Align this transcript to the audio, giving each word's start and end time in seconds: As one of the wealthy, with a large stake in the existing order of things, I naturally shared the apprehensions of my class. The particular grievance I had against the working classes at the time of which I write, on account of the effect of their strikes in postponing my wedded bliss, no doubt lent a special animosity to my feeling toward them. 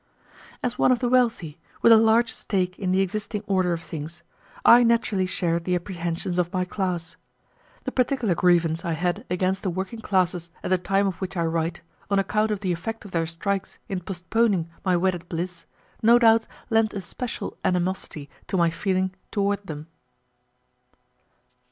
As 0.63 0.79
one 0.79 0.91
of 0.91 0.97
the 0.97 1.07
wealthy, 1.07 1.59
with 1.83 1.91
a 1.91 1.95
large 1.97 2.33
stake 2.33 2.79
in 2.79 2.91
the 2.91 3.01
existing 3.01 3.43
order 3.45 3.71
of 3.71 3.83
things, 3.83 4.23
I 4.65 4.81
naturally 4.81 5.27
shared 5.27 5.63
the 5.63 5.75
apprehensions 5.75 6.39
of 6.39 6.51
my 6.51 6.65
class. 6.65 7.17
The 7.83 7.91
particular 7.91 8.33
grievance 8.33 8.83
I 8.83 8.93
had 8.93 9.25
against 9.29 9.61
the 9.61 9.69
working 9.69 10.01
classes 10.01 10.49
at 10.63 10.71
the 10.71 10.79
time 10.79 11.05
of 11.05 11.21
which 11.21 11.37
I 11.37 11.43
write, 11.45 11.83
on 12.09 12.17
account 12.17 12.49
of 12.49 12.61
the 12.61 12.71
effect 12.71 13.05
of 13.05 13.11
their 13.11 13.27
strikes 13.27 13.77
in 13.87 13.99
postponing 13.99 14.71
my 14.83 14.97
wedded 14.97 15.29
bliss, 15.29 15.65
no 16.01 16.17
doubt 16.17 16.47
lent 16.71 16.95
a 16.95 17.01
special 17.01 17.55
animosity 17.63 18.27
to 18.47 18.57
my 18.57 18.71
feeling 18.71 19.13
toward 19.29 19.67
them. 19.67 19.85